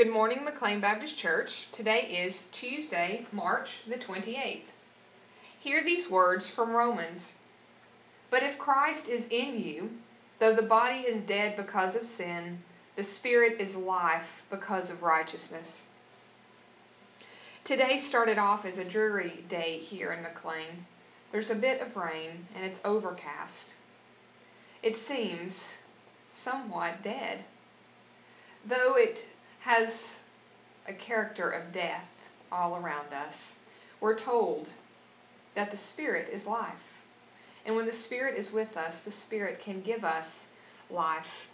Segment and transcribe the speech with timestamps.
[0.00, 1.70] Good morning, McLean Baptist Church.
[1.72, 4.68] Today is Tuesday, March the 28th.
[5.58, 7.36] Hear these words from Romans.
[8.30, 9.90] But if Christ is in you,
[10.38, 12.60] though the body is dead because of sin,
[12.96, 15.84] the spirit is life because of righteousness.
[17.62, 20.86] Today started off as a dreary day here in McLean.
[21.30, 23.74] There's a bit of rain and it's overcast.
[24.82, 25.82] It seems
[26.30, 27.44] somewhat dead.
[28.64, 29.26] Though it
[29.70, 30.18] has
[30.88, 32.08] a character of death
[32.50, 33.60] all around us.
[34.00, 34.70] We're told
[35.54, 36.98] that the Spirit is life.
[37.64, 40.48] And when the Spirit is with us, the Spirit can give us
[40.90, 41.48] life.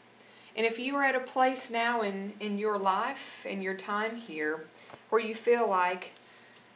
[0.56, 4.16] And if you are at a place now in, in your life, in your time
[4.16, 4.64] here,
[5.10, 6.12] where you feel like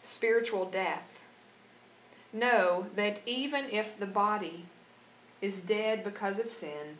[0.02, 1.22] spiritual death,
[2.34, 4.66] know that even if the body
[5.40, 6.98] is dead because of sin,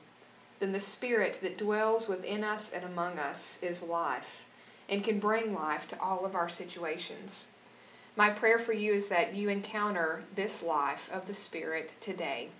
[0.60, 4.44] then the Spirit that dwells within us and among us is life
[4.88, 7.48] and can bring life to all of our situations.
[8.14, 12.50] My prayer for you is that you encounter this life of the Spirit today.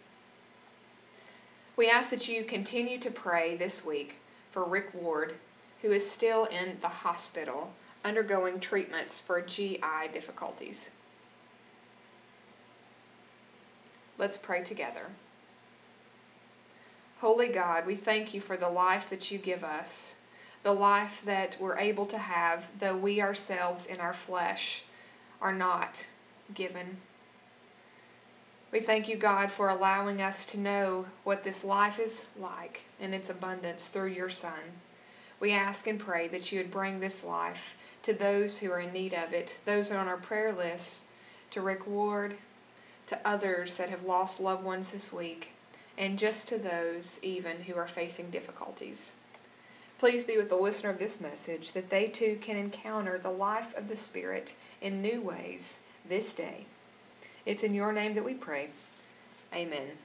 [1.77, 4.17] We ask that you continue to pray this week
[4.51, 5.35] for Rick Ward,
[5.83, 7.73] who is still in the hospital
[8.05, 10.91] undergoing treatments for GI difficulties.
[14.17, 15.07] Let's pray together.
[17.21, 20.15] Holy God, we thank you for the life that you give us,
[20.63, 24.85] the life that we're able to have, though we ourselves in our flesh
[25.39, 26.07] are not
[26.55, 26.97] given.
[28.73, 33.13] We thank you, God, for allowing us to know what this life is like in
[33.13, 34.79] its abundance through your Son.
[35.41, 38.95] We ask and pray that you would bring this life to those who are in
[38.95, 41.03] need of it, those on our prayer list,
[41.51, 42.37] to Rick Ward,
[43.09, 45.53] to others that have lost loved ones this week
[45.99, 49.13] and just to those even who are facing difficulties.
[49.99, 53.77] Please be with the listener of this message that they too can encounter the life
[53.77, 56.65] of the Spirit in new ways this day.
[57.45, 58.71] It's in your name that we pray.
[59.55, 59.99] Amen.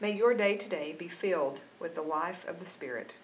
[0.00, 3.14] May your day today be filled with the life of the Spirit.